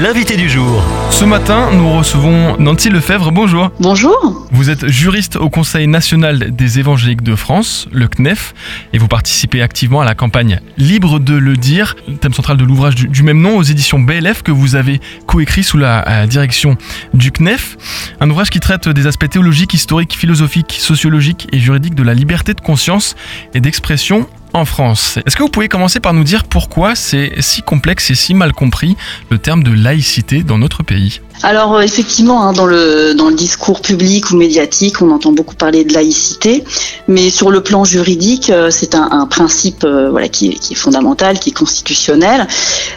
l'invité 0.00 0.36
du 0.36 0.48
jour. 0.48 0.82
Ce 1.10 1.24
matin, 1.24 1.70
nous 1.72 1.90
recevons 1.92 2.56
Nancy 2.58 2.88
Lefebvre. 2.88 3.32
Bonjour. 3.32 3.70
Bonjour. 3.80 4.46
Vous 4.52 4.70
êtes 4.70 4.86
juriste 4.86 5.36
au 5.36 5.50
Conseil 5.50 5.88
national 5.88 6.54
des 6.54 6.78
évangéliques 6.78 7.22
de 7.22 7.34
France, 7.34 7.88
le 7.90 8.06
CNEF, 8.06 8.54
et 8.92 8.98
vous 8.98 9.08
participez 9.08 9.60
activement 9.60 10.00
à 10.00 10.04
la 10.04 10.14
campagne 10.14 10.60
Libre 10.76 11.18
de 11.18 11.34
le 11.34 11.56
dire, 11.56 11.96
thème 12.20 12.32
central 12.32 12.56
de 12.56 12.64
l'ouvrage 12.64 12.94
du, 12.94 13.08
du 13.08 13.22
même 13.22 13.40
nom 13.40 13.56
aux 13.56 13.62
éditions 13.62 13.98
BLF 13.98 14.42
que 14.42 14.52
vous 14.52 14.76
avez 14.76 15.00
coécrit 15.26 15.64
sous 15.64 15.78
la 15.78 16.06
euh, 16.08 16.26
direction 16.26 16.76
du 17.14 17.32
CNEF. 17.32 17.76
Un 18.20 18.30
ouvrage 18.30 18.50
qui 18.50 18.60
traite 18.60 18.88
des 18.88 19.06
aspects 19.06 19.28
théologiques, 19.28 19.74
historiques, 19.74 20.14
philosophiques, 20.14 20.76
sociologiques 20.78 21.48
et 21.52 21.58
juridiques 21.58 21.96
de 21.96 22.04
la 22.04 22.14
liberté 22.14 22.54
de 22.54 22.60
conscience 22.60 23.16
et 23.54 23.60
d'expression 23.60 24.28
en 24.54 24.64
France. 24.64 25.18
Est-ce 25.26 25.36
que 25.36 25.42
vous 25.42 25.48
pouvez 25.48 25.68
commencer 25.68 26.00
par 26.00 26.14
nous 26.14 26.24
dire 26.24 26.44
pourquoi 26.44 26.94
c'est 26.94 27.32
si 27.40 27.62
complexe 27.62 28.10
et 28.10 28.14
si 28.14 28.34
mal 28.34 28.52
compris 28.52 28.96
le 29.30 29.38
terme 29.38 29.62
de 29.62 29.72
laïcité 29.72 30.42
dans 30.42 30.58
notre 30.58 30.82
pays? 30.82 31.20
Alors 31.42 31.76
euh, 31.76 31.80
effectivement, 31.82 32.42
hein, 32.42 32.52
dans, 32.52 32.66
le, 32.66 33.14
dans 33.14 33.28
le 33.28 33.36
discours 33.36 33.80
public 33.80 34.30
ou 34.30 34.36
médiatique, 34.36 35.00
on 35.02 35.10
entend 35.12 35.30
beaucoup 35.30 35.54
parler 35.54 35.84
de 35.84 35.92
laïcité, 35.92 36.64
mais 37.06 37.30
sur 37.30 37.50
le 37.50 37.62
plan 37.62 37.84
juridique, 37.84 38.50
euh, 38.50 38.70
c'est 38.70 38.96
un, 38.96 39.08
un 39.12 39.26
principe 39.26 39.84
euh, 39.84 40.10
voilà, 40.10 40.28
qui, 40.28 40.50
qui 40.58 40.72
est 40.72 40.76
fondamental, 40.76 41.38
qui 41.38 41.50
est 41.50 41.56
constitutionnel, 41.56 42.48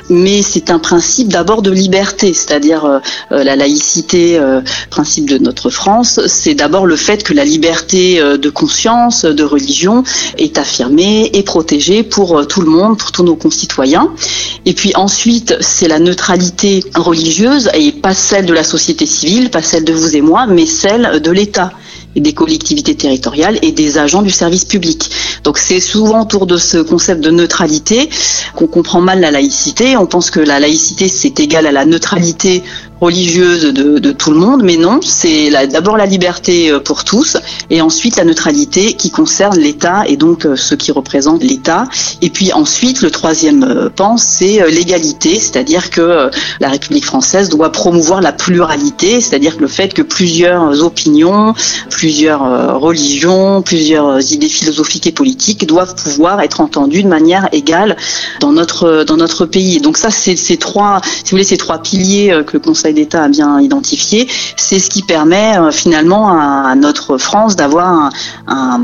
mais 0.10 0.41
c'est 0.41 0.72
un 0.72 0.80
principe 0.80 1.27
d'abord 1.27 1.62
de 1.62 1.70
liberté, 1.70 2.34
c'est-à-dire 2.34 2.86
euh, 2.86 2.99
la 3.30 3.55
laïcité, 3.55 4.40
euh, 4.40 4.62
principe 4.90 5.30
de 5.30 5.38
notre 5.38 5.70
France, 5.70 6.20
c'est 6.26 6.55
d'abord 6.55 6.88
le 6.88 6.96
fait 6.96 7.24
que 7.24 7.34
la 7.34 7.46
liberté 7.46 8.20
de 8.22 8.49
conscience, 8.49 9.24
de 9.24 9.44
religion 9.44 10.04
est 10.38 10.58
affirmée 10.58 11.30
et 11.41 11.44
protégée 11.44 12.04
pour 12.04 12.38
euh, 12.38 12.45
tout 12.45 12.62
le 12.62 12.70
monde, 12.70 12.98
pour 12.98 13.12
tous 13.12 13.23
nos 13.23 13.36
concitoyens. 13.36 14.12
Et 14.66 14.73
puis 14.73 14.91
ensuite, 14.95 15.58
c'est 15.59 15.88
la 15.88 15.99
neutralité 15.99 16.84
religieuse 16.95 17.70
et 17.73 17.91
pas 17.91 18.13
celle 18.13 18.45
de 18.45 18.54
la 18.54 18.63
société 18.63 19.05
civile, 19.05 19.49
pas 19.49 19.62
celle 19.62 19.84
de 19.84 19.93
vous 19.93 20.16
et 20.16 20.21
moi, 20.21 20.46
mais 20.48 20.66
celle 20.66 21.20
de 21.21 21.32
l'État 21.32 21.71
et 22.16 22.20
des 22.20 22.34
collectivités 22.34 22.96
territoriales 22.96 23.57
et 23.62 23.71
des 23.71 23.98
agents 23.98 24.21
du 24.21 24.29
service 24.29 24.66
public. 24.66 25.10
Donc 25.43 25.57
c'est 25.57 25.79
souvent 25.79 26.21
autour 26.21 26.46
de 26.46 26.57
ce 26.57 26.77
concept 26.77 27.21
de 27.21 27.32
neutralité 27.32 28.10
qu'on 28.55 28.68
comprend 28.68 29.01
mal 29.01 29.21
la 29.21 29.32
laïcité. 29.32 29.98
On 29.98 30.05
pense 30.05 30.29
que 30.29 30.40
la 30.40 30.60
laïcité 30.60 31.07
c'est 31.07 31.40
égal 31.40 31.66
à 31.66 31.71
la 31.71 31.85
neutralité 31.85 32.63
religieuse 33.02 33.74
de, 33.74 34.12
tout 34.12 34.32
le 34.32 34.38
monde, 34.38 34.62
mais 34.63 34.77
non, 34.77 34.99
c'est 35.02 35.49
d'abord 35.68 35.98
la 35.98 36.05
liberté 36.05 36.70
euh, 36.70 36.80
pour 36.80 37.04
tous 37.04 37.38
et 37.70 37.82
ensuite 37.82 38.16
la 38.18 38.24
neutralité 38.24 38.94
qui 38.94 39.10
concerne 39.10 39.57
l'État 39.57 40.04
et 40.07 40.18
donc 40.18 40.46
euh, 40.46 40.55
ceux 40.55 40.76
qui 40.76 40.91
représentent 40.91 41.41
l'État. 41.41 41.85
Et 42.22 42.29
puis 42.29 42.54
ensuite, 42.54 43.02
le 43.02 43.10
troisième 43.10 43.63
euh, 43.63 43.90
pan, 43.90 44.18
c'est 44.18 44.70
l'égalité, 44.70 45.40
c'est-à-dire 45.40 45.90
que 45.90 46.29
la 46.60 46.70
République 46.70 47.05
française 47.05 47.49
doit 47.49 47.72
promouvoir 47.72 48.22
la 48.22 48.34
pluralité, 48.34 49.20
c'est-à-dire 49.20 49.55
le 49.60 49.68
fait 49.68 49.94
que 49.94 50.04
plusieurs 50.04 50.84
opinions, 50.84 51.55
plusieurs 51.90 52.79
religions, 52.79 53.63
plusieurs 53.63 54.32
idées 54.32 54.49
philosophiques 54.49 55.07
et 55.07 55.12
politiques 55.12 55.66
doivent 55.66 55.96
pouvoir 55.96 56.41
être 56.41 56.62
entendues 56.62 57.04
de 57.04 57.07
manière 57.07 57.49
égale 57.52 57.98
dans 58.40 58.52
notre 58.52 59.04
dans 59.05 59.18
notre 59.18 59.46
pays. 59.46 59.79
Donc 59.79 59.98
ça, 59.98 60.12
c'est 60.12 60.35
ces 60.35 60.57
trois, 60.57 61.02
si 61.04 61.24
vous 61.24 61.29
voulez, 61.32 61.44
ces 61.44 61.57
trois 61.57 61.79
piliers 61.79 62.41
que 62.46 62.54
le 62.54 62.60
Conseil 62.60 62.91
d'État 62.94 63.24
a 63.24 63.28
bien 63.30 63.60
identifiés, 63.60 64.28
c'est 64.58 64.80
ce 64.80 64.90
qui 64.90 65.02
permet 65.02 65.58
euh, 65.58 65.72
finalement 65.72 66.30
à, 66.30 66.70
à 66.70 66.75
notre 66.75 67.18
France 67.18 67.56
d'avoir 67.56 67.88
un, 67.88 68.09
un, 68.47 68.81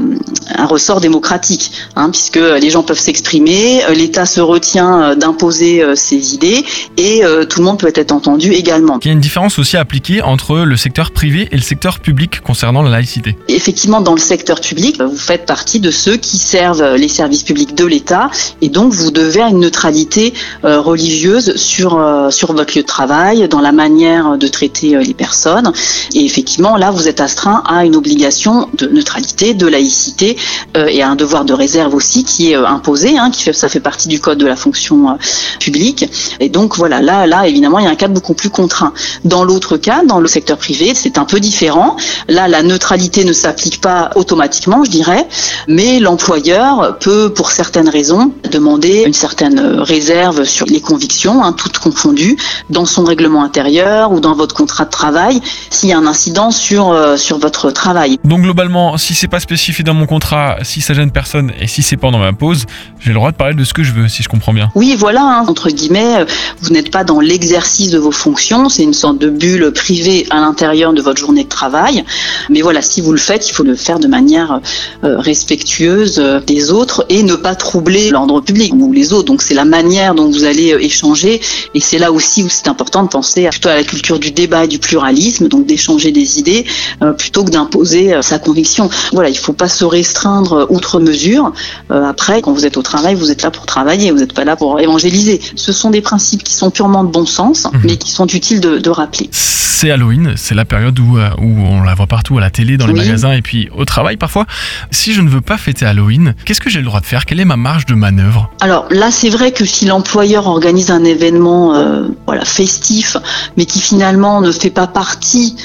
un 0.56 0.66
ressort 0.66 1.02
démocratique, 1.02 1.72
hein, 1.96 2.10
puisque 2.10 2.38
les 2.38 2.70
gens 2.70 2.84
peuvent 2.84 3.00
s'exprimer, 3.00 3.84
euh, 3.86 3.94
l'État 3.94 4.26
se 4.26 4.42
retient 4.42 5.02
euh, 5.02 5.16
d'imposer 5.16 5.84
ses 5.96 6.34
idées 6.34 6.64
et 6.98 7.22
tout 7.50 7.60
le 7.60 7.66
monde 7.66 7.80
peut 7.80 7.92
être 7.94 8.12
entendu 8.12 8.54
également. 8.54 9.00
Il 9.02 9.08
y 9.08 9.10
a 9.10 9.14
une 9.14 9.20
différence 9.20 9.60
aussi 9.60 9.78
à 9.78 9.82
appliquer 9.82 10.22
entre 10.22 10.58
le 10.58 10.78
secteur 10.78 11.12
privé 11.12 11.48
et 11.52 11.56
le 11.56 11.62
secteur 11.62 12.00
public 12.00 12.42
concernant 12.42 12.82
la 12.82 12.90
laïcité. 12.90 13.36
Effectivement, 13.48 14.02
dans 14.02 14.14
le 14.14 14.20
secteur 14.20 14.60
public, 14.62 15.02
vous 15.02 15.18
faites 15.18 15.46
partie 15.46 15.80
de 15.80 15.92
ceux 15.92 16.18
qui 16.18 16.38
servent 16.38 16.96
les 16.96 17.08
services 17.08 17.44
publics 17.44 17.76
de 17.76 17.86
l'État 17.86 18.30
et 18.62 18.70
donc 18.70 18.94
vous 18.94 19.12
devez 19.12 19.42
à 19.42 19.50
une 19.50 19.60
neutralité 19.60 20.34
religieuse 20.64 21.56
sur 21.56 22.00
sur 22.32 22.54
votre 22.54 22.76
lieu 22.76 22.82
de 22.82 22.88
travail, 22.88 23.48
dans 23.48 23.62
la 23.62 23.72
manière 23.72 23.97
de 23.98 24.48
traiter 24.48 24.96
euh, 24.96 25.02
les 25.02 25.14
personnes. 25.14 25.72
Et 26.14 26.24
effectivement, 26.24 26.78
là, 26.78 26.92
vous 26.92 27.08
êtes 27.08 27.20
astreint 27.20 27.64
à 27.66 27.84
une 27.84 27.96
obligation 27.96 28.70
de 28.78 28.88
neutralité, 28.88 29.54
de 29.54 29.66
laïcité 29.66 30.38
euh, 30.76 30.88
et 30.88 31.02
à 31.02 31.10
un 31.10 31.16
devoir 31.16 31.46
de 31.46 31.54
réserve 31.54 31.96
aussi 31.96 32.24
qui 32.24 32.52
est 32.52 32.58
euh, 32.58 32.68
imposé, 32.68 33.18
hein, 33.18 33.32
qui 33.32 33.44
fait 33.44 33.54
ça 33.54 33.70
fait 33.70 33.80
partie 33.80 34.08
du 34.08 34.20
code 34.20 34.38
de 34.38 34.46
la 34.46 34.56
fonction 34.56 35.18
publique. 35.60 36.06
Et 36.40 36.50
donc 36.50 36.78
voilà, 36.78 37.02
là, 37.02 37.26
là, 37.26 37.48
évidemment, 37.48 37.80
il 37.80 37.86
y 37.86 37.88
a 37.88 37.90
un 37.90 37.96
cadre 37.96 38.14
beaucoup 38.14 38.36
plus 38.36 38.52
contraint. 38.52 38.94
Dans 39.26 39.44
l'autre 39.44 39.78
cas, 39.78 40.04
dans 40.04 40.20
le 40.20 40.28
secteur 40.28 40.58
privé, 40.58 40.94
c'est 40.94 41.18
un 41.18 41.26
peu 41.26 41.40
différent. 41.40 41.98
Là, 42.28 42.48
la 42.48 42.62
neutralité 42.62 43.26
ne 43.26 43.34
s'applique 43.34 43.82
pas 43.82 44.12
automatiquement, 44.16 44.84
je 44.84 44.92
dirais, 44.92 45.28
mais 45.68 46.00
l'employeur 46.00 46.98
peut, 47.00 47.34
pour 47.34 47.50
certaines 47.52 47.90
raisons, 47.90 48.32
demander 48.52 49.04
une 49.08 49.14
certaine 49.14 49.60
réserve 49.60 50.44
sur 50.44 50.68
les 50.68 50.82
convictions, 50.82 51.44
hein, 51.44 51.54
toutes 51.54 51.80
confondues, 51.80 52.38
dans 52.70 52.86
son 52.86 53.04
règlement 53.04 53.44
intérieur 53.44 53.87
ou 54.12 54.20
dans 54.20 54.36
votre 54.36 54.56
contrat 54.56 54.86
de 54.86 54.90
travail, 54.90 55.40
s'il 55.70 55.90
y 55.90 55.94
a 55.94 55.98
un 55.98 56.06
incident 56.08 56.52
sur 56.52 56.92
euh, 56.92 57.18
sur 57.18 57.38
votre 57.40 57.72
travail. 57.72 58.18
Donc 58.24 58.42
globalement, 58.42 58.98
si 58.98 59.14
c'est 59.14 59.28
pas 59.28 59.40
spécifié 59.40 59.84
dans 59.84 59.94
mon 59.94 60.06
contrat, 60.06 60.58
si 60.64 60.82
ça 60.82 60.94
gêne 60.94 61.12
personne 61.12 61.52
et 61.60 61.68
si 61.68 61.82
c'est 61.84 61.98
pendant 61.98 62.20
ma 62.20 62.34
pause, 62.34 62.66
j'ai 63.00 63.10
le 63.10 63.16
droit 63.16 63.32
de 63.32 63.38
parler 63.38 63.54
de 63.56 63.64
ce 63.64 63.74
que 63.74 63.84
je 63.84 63.92
veux, 63.94 64.08
si 64.08 64.24
je 64.24 64.30
comprends 64.30 64.54
bien. 64.54 64.70
Oui, 64.76 64.96
voilà, 64.98 65.22
hein, 65.22 65.46
entre 65.48 65.70
guillemets, 65.70 66.18
euh, 66.20 66.26
vous 66.62 66.70
n'êtes 66.72 66.92
pas 66.92 67.04
dans 67.04 67.20
l'exercice 67.20 67.92
de 67.92 67.98
vos 67.98 68.12
fonctions, 68.12 68.70
c'est 68.70 68.84
une 68.84 68.94
sorte 68.94 69.18
de 69.20 69.30
bulle 69.30 69.72
privée 69.72 70.26
à 70.30 70.40
l'intérieur 70.40 70.94
de 70.94 71.02
votre 71.02 71.20
journée 71.20 71.44
de 71.44 71.50
travail. 71.50 72.04
Mais 72.50 72.62
voilà, 72.62 72.82
si 72.82 73.02
vous 73.02 73.12
le 73.12 73.18
faites, 73.18 73.48
il 73.50 73.54
faut 73.54 73.64
le 73.64 73.76
faire 73.76 74.00
de 74.00 74.08
manière 74.08 74.60
euh, 75.04 75.18
respectueuse 75.20 76.22
des 76.46 76.72
autres 76.72 77.06
et 77.10 77.24
ne 77.24 77.36
pas 77.36 77.56
troubler 77.56 78.10
l'ordre 78.10 78.42
public 78.42 78.74
ou 78.76 78.92
les 78.94 79.14
autres. 79.14 79.26
Donc 79.26 79.42
c'est 79.42 79.54
la 79.54 79.66
manière 79.66 80.14
dont 80.16 80.28
vous 80.30 80.44
allez 80.44 80.76
échanger 80.80 81.42
et 81.74 81.80
c'est 81.80 81.98
là 81.98 82.12
aussi 82.12 82.44
où 82.44 82.50
c'est 82.50 82.68
important 82.68 83.04
de 83.04 83.08
penser 83.10 83.48
à- 83.48 83.50
plutôt 83.50 83.70
à 83.70 83.77
la 83.78 83.84
culture 83.84 84.20
du 84.20 84.32
débat 84.32 84.66
et 84.66 84.68
du 84.68 84.80
pluralisme, 84.80 85.48
donc 85.48 85.66
d'échanger 85.66 86.12
des 86.12 86.40
idées 86.40 86.66
euh, 87.02 87.14
plutôt 87.14 87.44
que 87.44 87.52
d'imposer 87.52 88.14
euh, 88.14 88.22
sa 88.22 88.40
conviction. 88.40 88.90
Voilà, 89.14 89.30
il 89.30 89.38
faut 89.38 89.54
pas 89.54 89.70
se 89.70 89.86
restreindre 89.86 90.54
euh, 90.54 90.66
outre 90.70 91.00
mesure. 91.00 91.54
Après, 91.90 92.42
quand 92.42 92.52
vous 92.54 92.66
êtes 92.66 92.78
au 92.78 92.82
travail, 92.82 93.16
vous 93.16 93.32
êtes 93.32 93.42
là 93.44 93.52
pour 93.52 93.66
travailler, 93.66 94.12
vous 94.12 94.18
n'êtes 94.20 94.34
pas 94.34 94.44
là 94.46 94.56
pour 94.56 94.80
évangéliser. 94.80 95.40
Ce 95.56 95.72
sont 95.72 95.90
des 95.90 96.02
principes 96.02 96.44
qui 96.44 96.54
sont 96.54 96.70
purement 96.72 97.04
de 97.04 97.12
bon 97.12 97.26
sens, 97.26 97.66
Mhm. 97.66 97.82
mais 97.84 97.98
qui 97.98 98.12
sont 98.12 98.28
utiles 98.28 98.60
de, 98.62 98.78
de 98.80 98.90
rappeler. 98.90 99.30
C'est 99.32 99.92
Halloween, 99.92 100.34
c'est 100.38 100.56
la 100.56 100.66
période 100.66 100.98
où, 101.00 101.18
où 101.20 101.60
on 101.76 101.84
la 101.84 101.94
voit 101.94 102.08
partout 102.08 102.38
à 102.38 102.42
la 102.42 102.50
télé, 102.50 102.78
dans 102.78 102.88
les 102.88 102.94
Oui. 102.94 103.00
magasins 103.00 103.34
et 103.34 103.42
puis 103.44 103.70
au 103.78 103.86
travail 103.86 104.18
parfois. 104.18 104.46
Si 104.90 105.14
je 105.14 105.22
ne 105.22 105.30
veux 105.30 105.42
pas 105.42 105.58
fêter 105.58 105.86
Halloween, 105.86 106.34
qu'est-ce 106.46 106.62
que 106.62 106.70
j'ai 106.70 106.80
le 106.80 106.86
droit 106.86 107.00
de 107.00 107.06
faire? 107.06 107.26
Quelle 107.26 107.40
est 107.40 107.46
ma 107.46 107.58
marge 107.58 107.86
de 107.86 107.94
manœuvre? 107.94 108.50
Alors 108.62 108.88
là, 108.90 109.12
c'est 109.12 109.30
vrai 109.30 109.52
que 109.52 109.66
si 109.66 109.86
l'employeur 109.86 110.48
organise 110.48 110.90
un 110.90 111.04
événement 111.04 111.76
euh, 111.76 112.08
voilà, 112.26 112.44
festif, 112.44 113.18
mais 113.58 113.66
qui 113.66 113.80
finalement 113.80 114.40
ne 114.42 114.52
fait 114.52 114.70
pas 114.70 114.88
partie 114.88 115.56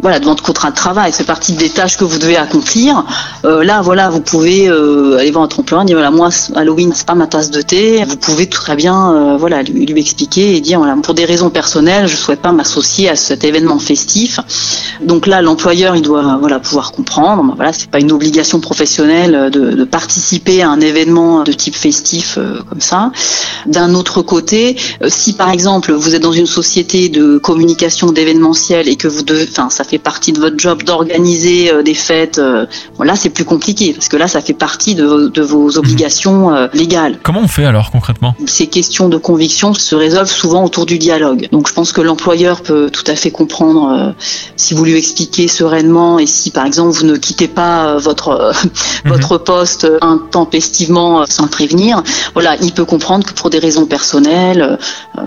voilà, 0.00 0.20
de 0.20 0.24
votre 0.24 0.42
contrat 0.42 0.70
de 0.70 0.76
travail, 0.76 1.12
c'est 1.12 1.24
partie 1.24 1.52
des 1.52 1.70
tâches 1.70 1.96
que 1.96 2.04
vous 2.04 2.18
devez 2.18 2.36
accomplir. 2.36 3.04
Euh, 3.44 3.64
là, 3.64 3.80
voilà, 3.80 4.10
vous 4.10 4.20
pouvez 4.20 4.68
euh, 4.68 5.18
aller 5.18 5.30
voir 5.30 5.44
employeur 5.44 5.82
et 5.82 5.86
dire 5.86 5.96
voilà, 5.96 6.10
moi, 6.10 6.28
Halloween, 6.54 6.92
c'est 6.94 7.06
pas 7.06 7.14
ma 7.14 7.26
tasse 7.26 7.50
de 7.50 7.62
thé. 7.62 8.04
Vous 8.04 8.16
pouvez 8.16 8.46
très 8.46 8.76
bien, 8.76 9.14
euh, 9.14 9.36
voilà, 9.38 9.62
lui, 9.62 9.86
expliquer 9.98 10.56
et 10.56 10.60
dire 10.60 10.78
voilà, 10.78 10.96
pour 11.02 11.14
des 11.14 11.24
raisons 11.24 11.50
personnelles, 11.50 12.08
je 12.08 12.16
souhaite 12.16 12.40
pas 12.40 12.52
m'associer 12.52 13.08
à 13.08 13.16
cet 13.16 13.44
événement 13.44 13.78
festif. 13.78 14.38
Donc 15.00 15.26
là, 15.26 15.40
l'employeur, 15.40 15.96
il 15.96 16.02
doit, 16.02 16.36
voilà, 16.40 16.60
pouvoir 16.60 16.92
comprendre. 16.92 17.54
Voilà, 17.56 17.72
c'est 17.72 17.90
pas 17.90 18.00
une 18.00 18.12
obligation 18.12 18.60
professionnelle 18.60 19.50
de, 19.50 19.84
participer 19.84 20.62
à 20.62 20.70
un 20.70 20.80
événement 20.80 21.44
de 21.44 21.52
type 21.52 21.76
festif 21.76 22.38
comme 22.68 22.80
ça. 22.80 23.12
D'un 23.66 23.94
autre 23.94 24.20
côté, 24.20 24.76
si 25.06 25.32
par 25.32 25.50
exemple 25.50 25.92
vous 25.92 26.14
êtes 26.14 26.22
dans 26.22 26.32
une 26.32 26.46
société 26.46 27.08
de 27.08 27.25
communication 27.38 28.12
d'événementiel 28.12 28.88
et 28.88 28.96
que 28.96 29.08
vous 29.08 29.22
devez, 29.22 29.46
enfin, 29.50 29.68
ça 29.70 29.84
fait 29.84 29.98
partie 29.98 30.32
de 30.32 30.40
votre 30.40 30.58
job 30.58 30.82
d'organiser 30.82 31.72
euh, 31.72 31.82
des 31.82 31.94
fêtes. 31.94 32.38
euh, 32.38 32.66
bon, 32.96 33.04
là, 33.04 33.14
c'est 33.16 33.30
plus 33.30 33.44
compliqué 33.44 33.92
parce 33.92 34.08
que 34.08 34.16
là, 34.16 34.28
ça 34.28 34.40
fait 34.40 34.54
partie 34.68 34.94
de, 34.94 35.04
vos- 35.04 35.28
de 35.28 35.42
vos 35.42 35.78
obligations 35.78 36.54
euh, 36.54 36.66
légales. 36.72 37.18
Comment 37.22 37.42
on 37.42 37.48
fait 37.48 37.64
alors 37.64 37.90
concrètement? 37.90 38.34
Ces 38.46 38.66
questions 38.66 39.08
de 39.08 39.16
conviction 39.16 39.74
se 39.74 39.94
résolvent 39.94 40.30
souvent 40.42 40.64
autour 40.64 40.86
du 40.86 40.98
dialogue. 40.98 41.48
Donc, 41.52 41.68
je 41.68 41.74
pense 41.74 41.92
que 41.92 42.00
l'employeur 42.00 42.62
peut 42.62 42.90
tout 42.90 43.04
à 43.06 43.16
fait 43.16 43.30
comprendre 43.30 43.82
euh, 43.90 44.12
si 44.56 44.74
vous 44.74 44.84
lui 44.84 44.96
expliquez 44.96 45.48
sereinement 45.48 46.18
et 46.18 46.26
si, 46.26 46.50
par 46.50 46.66
exemple, 46.66 46.92
vous 46.98 47.06
ne 47.06 47.16
quittez 47.16 47.48
pas 47.48 47.96
votre 47.98 48.28
euh, 48.28 48.52
votre 49.04 49.38
poste 49.38 49.86
intempestivement 50.00 51.24
sans 51.26 51.48
prévenir. 51.48 52.02
Voilà, 52.34 52.56
il 52.62 52.72
peut 52.72 52.84
comprendre 52.84 53.24
que 53.26 53.32
pour 53.32 53.50
des 53.50 53.58
raisons 53.58 53.86
personnelles, 53.86 54.78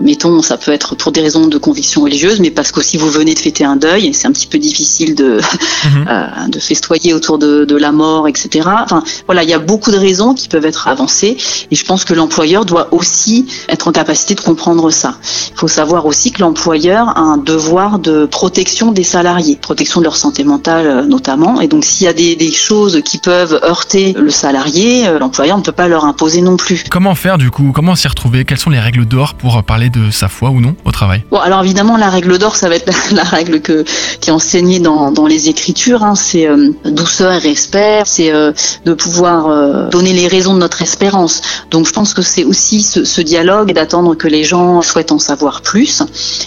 mettons, 0.01 0.41
ça 0.41 0.57
peut 0.57 0.71
être 0.71 0.95
pour 0.95 1.11
des 1.11 1.21
raisons 1.21 1.47
de 1.47 1.57
conviction 1.57 1.88
convictions 1.89 2.01
religieuses, 2.01 2.39
mais 2.39 2.51
parce 2.51 2.71
qu'aussi 2.71 2.97
vous 2.97 3.09
venez 3.09 3.33
de 3.33 3.39
fêter 3.39 3.63
un 3.63 3.75
deuil 3.75 4.07
et 4.07 4.13
c'est 4.13 4.27
un 4.27 4.31
petit 4.31 4.47
peu 4.47 4.57
difficile 4.57 5.15
de, 5.15 5.39
mhm. 5.85 6.05
euh, 6.07 6.47
de 6.47 6.59
festoyer 6.59 7.13
autour 7.13 7.37
de, 7.37 7.65
de, 7.65 7.75
la 7.75 7.91
mort, 7.91 8.27
etc. 8.27 8.67
Enfin, 8.83 9.03
voilà, 9.25 9.43
il 9.43 9.49
y 9.49 9.53
a 9.53 9.59
beaucoup 9.59 9.91
de 9.91 9.97
raisons 9.97 10.33
qui 10.33 10.49
peuvent 10.49 10.65
être 10.65 10.87
avancées 10.87 11.37
et 11.71 11.75
je 11.75 11.85
pense 11.85 12.05
que 12.05 12.13
l'employeur 12.13 12.65
doit 12.65 12.89
aussi 12.91 13.47
être 13.69 13.87
en 13.87 13.91
capacité 13.91 14.35
de 14.35 14.41
comprendre 14.41 14.91
ça. 14.91 15.15
Il 15.53 15.57
faut 15.57 15.67
savoir 15.67 16.05
aussi 16.05 16.31
que 16.31 16.41
l'employeur 16.41 17.09
a 17.09 17.21
un 17.21 17.37
devoir 17.37 17.99
de 17.99 18.25
protection 18.25 18.91
des 18.91 19.03
salariés, 19.03 19.57
protection 19.59 20.01
de 20.01 20.05
leur 20.05 20.17
santé 20.17 20.43
mentale 20.43 20.85
euh, 20.85 21.05
notamment. 21.05 21.61
Et 21.61 21.67
donc, 21.67 21.85
s'il 21.85 22.05
y 22.05 22.09
a 22.09 22.13
des, 22.13 22.35
des, 22.35 22.51
choses 22.51 23.01
qui 23.05 23.19
peuvent 23.19 23.59
heurter 23.63 24.13
le 24.13 24.29
salarié, 24.29 25.07
euh, 25.07 25.19
l'employeur 25.19 25.57
ne 25.57 25.63
peut 25.63 25.71
pas 25.71 25.87
leur 25.87 26.03
imposer 26.05 26.41
non 26.41 26.57
plus. 26.57 26.83
Comment 26.89 27.15
faire 27.15 27.37
du 27.37 27.49
coup? 27.51 27.71
Comment 27.73 27.95
s'y 27.95 28.07
retrouver? 28.07 28.43
Quelles 28.43 28.57
sont 28.57 28.69
les 28.69 28.79
règles 28.79 29.05
d'or 29.05 29.35
pour 29.35 29.63
parler 29.63 29.89
de 29.89 30.11
sa 30.11 30.27
foi 30.27 30.49
ou 30.49 30.59
non 30.59 30.75
au 30.83 30.91
travail? 30.91 31.23
Bon, 31.31 31.37
alors 31.37 31.63
évidemment, 31.63 31.78
la 31.97 32.09
règle 32.09 32.37
d'or, 32.37 32.55
ça 32.55 32.69
va 32.69 32.75
être 32.75 32.91
la, 33.13 33.23
règle 33.23 33.61
qui 33.61 34.29
est 34.29 34.31
enseignée 34.31 34.79
dans, 34.79 35.27
les 35.27 35.49
écritures. 35.49 36.03
Hein. 36.03 36.15
C'est 36.15 36.47
euh, 36.47 36.71
douceur 36.85 37.33
et 37.33 37.37
respect, 37.37 38.01
c'est 38.05 38.31
euh, 38.31 38.51
de 38.85 38.93
pouvoir 38.93 39.47
euh, 39.47 39.89
donner 39.89 40.13
les 40.13 40.27
raisons 40.27 40.53
de 40.53 40.59
notre 40.59 40.81
espérance. 40.81 41.41
Donc 41.71 41.87
je 41.87 41.91
pense 41.91 42.13
que 42.13 42.21
c'est 42.21 42.43
aussi 42.43 42.81
ce, 42.81 43.19
dialogue 43.21 43.73
d'attendre 43.73 44.15
que 44.15 44.27
les 44.27 44.43
gens 44.43 44.81
souhaitent 44.81 45.11
en 45.11 45.19
savoir 45.19 45.61
plus. 45.61 46.01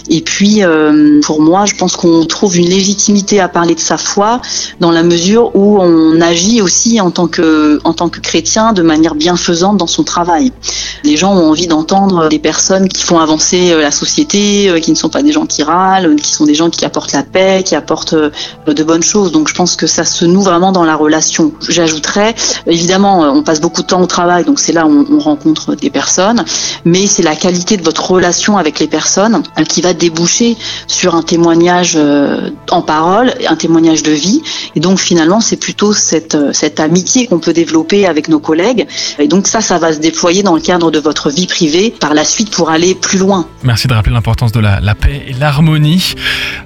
Et 0.08 0.23
puis, 0.23 0.62
pour 1.23 1.43
moi, 1.43 1.67
je 1.67 1.75
pense 1.75 1.96
qu'on 1.96 2.25
trouve 2.25 2.56
une 2.56 2.69
légitimité 2.69 3.40
à 3.40 3.49
parler 3.49 3.75
de 3.75 3.81
sa 3.81 3.99
foi 3.99 4.40
dans 4.81 4.90
la 4.90 5.02
mesure 5.02 5.55
où 5.55 5.79
on 5.81 6.20
agit 6.20 6.62
aussi 6.62 6.99
en 7.00 7.11
tant 7.11 7.29
que 7.29 7.79
chrétien 8.20 8.73
de 8.73 8.81
manière 8.81 9.14
bienfaisante 9.14 9.76
dans 9.76 9.87
son 9.87 10.02
travail. 10.02 10.50
Les 11.05 11.17
gens 11.19 11.34
ont 11.37 11.50
envie 11.50 11.67
d'entendre 11.67 12.31
des 12.31 12.38
personnes 12.38 12.88
qui 12.88 13.02
font 13.02 13.19
avancer 13.19 13.75
la 13.79 13.90
société, 13.90 14.73
qui 14.81 14.90
ne 14.90 14.96
sont 14.96 15.11
pas 15.11 15.21
des 15.22 15.32
gens 15.32 15.46
qui 15.46 15.62
râlent, 15.62 16.16
qui 16.16 16.32
sont 16.32 16.44
des 16.44 16.54
gens 16.54 16.70
qui 16.70 16.84
apportent 16.84 17.12
la 17.12 17.22
paix, 17.22 17.62
qui 17.64 17.74
apportent 17.74 18.14
de 18.14 18.84
bonnes 18.84 19.02
choses. 19.02 19.32
Donc 19.32 19.48
je 19.48 19.54
pense 19.54 19.76
que 19.76 19.86
ça 19.86 20.04
se 20.04 20.24
noue 20.24 20.42
vraiment 20.42 20.72
dans 20.72 20.84
la 20.84 20.96
relation. 20.96 21.52
J'ajouterais, 21.69 22.34
évidemment, 22.66 23.20
on 23.32 23.42
passe 23.42 23.60
beaucoup 23.60 23.82
de 23.82 23.86
temps 23.86 24.00
au 24.00 24.06
travail, 24.06 24.44
donc 24.44 24.58
c'est 24.58 24.72
là 24.72 24.86
où 24.86 25.06
on 25.10 25.19
rencontre 25.19 25.74
des 25.74 25.90
personnes, 25.90 26.44
mais 26.84 27.06
c'est 27.06 27.22
la 27.22 27.36
qualité 27.36 27.76
de 27.76 27.82
votre 27.82 28.10
relation 28.10 28.56
avec 28.56 28.78
les 28.78 28.86
personnes 28.88 29.42
qui 29.69 29.80
va 29.82 29.92
déboucher 29.92 30.56
sur 30.86 31.14
un 31.14 31.22
témoignage 31.22 31.94
euh, 31.96 32.50
en 32.70 32.82
parole, 32.82 33.32
un 33.48 33.56
témoignage 33.56 34.02
de 34.02 34.12
vie. 34.12 34.42
Et 34.74 34.80
donc 34.80 34.98
finalement, 34.98 35.40
c'est 35.40 35.56
plutôt 35.56 35.92
cette, 35.92 36.34
euh, 36.34 36.52
amitié 36.78 37.26
qu'on 37.26 37.38
peut 37.38 37.52
développer 37.52 38.06
avec 38.06 38.28
nos 38.28 38.40
collègues. 38.40 38.86
Et 39.19 39.28
donc 39.28 39.46
ça, 39.46 39.60
ça 39.60 39.78
va 39.78 39.92
se 39.92 39.98
déployer 39.98 40.42
dans 40.42 40.54
le 40.54 40.60
cadre 40.60 40.90
de 40.90 40.98
votre 40.98 41.30
vie 41.30 41.46
privée 41.46 41.94
par 42.00 42.14
la 42.14 42.24
suite 42.24 42.50
pour 42.50 42.70
aller 42.70 42.94
plus 42.94 43.19
loin. 43.19 43.46
Merci 43.62 43.86
de 43.88 43.94
rappeler 43.94 44.12
l'importance 44.12 44.52
de 44.52 44.60
la 44.60 44.94
paix 44.94 45.11
et 45.12 45.32
l'harmonie. 45.38 46.14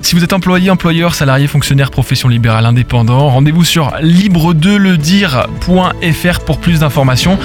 Si 0.00 0.14
vous 0.14 0.25
êtes 0.25 0.32
employé, 0.32 0.70
employeur, 0.70 1.14
salarié, 1.14 1.46
fonctionnaire, 1.46 1.90
profession 1.90 2.28
libérale, 2.28 2.66
indépendant, 2.66 3.28
rendez-vous 3.28 3.64
sur 3.64 3.93
libre-de-le-dire.fr 4.00 6.40
pour 6.40 6.58
plus 6.58 6.81
d'informations. 6.81 7.38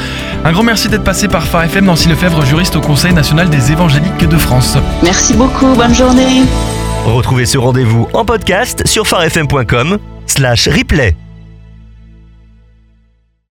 Un 0.45 0.51
grand 0.51 0.63
merci 0.63 0.89
d'être 0.89 1.03
passé 1.03 1.27
par 1.27 1.43
Phare 1.43 1.63
FM, 1.63 1.85
Nancy 1.85 2.09
Lefebvre, 2.09 2.45
juriste 2.45 2.75
au 2.75 2.81
Conseil 2.81 3.13
national 3.13 3.49
des 3.49 3.71
évangéliques 3.71 4.27
de 4.27 4.37
France. 4.37 4.77
Merci 5.03 5.33
beaucoup, 5.33 5.73
bonne 5.75 5.95
journée. 5.95 6.43
Retrouvez 7.05 7.45
ce 7.45 7.57
rendez-vous 7.57 8.07
en 8.13 8.25
podcast 8.25 8.85
sur 8.85 9.07
farfm.com 9.07 9.97
slash 10.27 10.67
replay. 10.67 11.15